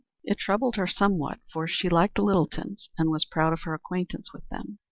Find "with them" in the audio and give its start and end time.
4.33-4.79